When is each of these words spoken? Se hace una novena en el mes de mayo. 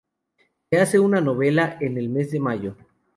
Se 0.71 0.79
hace 0.81 0.99
una 0.99 1.21
novena 1.21 1.77
en 1.79 1.95
el 1.99 2.09
mes 2.09 2.31
de 2.31 2.39
mayo. 2.39 2.75